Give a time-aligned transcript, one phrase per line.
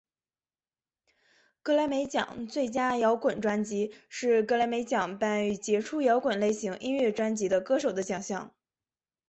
[1.61, 8.51] 葛莱美奖最佳摇滚专辑是葛莱美奖颁予杰出摇滚类型音乐专辑的歌手的奖项。